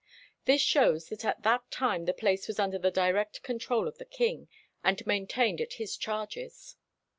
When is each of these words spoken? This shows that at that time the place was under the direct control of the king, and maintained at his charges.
This 0.45 0.63
shows 0.63 1.09
that 1.09 1.23
at 1.23 1.43
that 1.43 1.69
time 1.69 2.05
the 2.05 2.11
place 2.13 2.47
was 2.47 2.57
under 2.57 2.79
the 2.79 2.89
direct 2.89 3.43
control 3.43 3.87
of 3.87 3.99
the 3.99 4.05
king, 4.05 4.47
and 4.83 5.05
maintained 5.05 5.61
at 5.61 5.73
his 5.73 5.95
charges. 5.95 6.75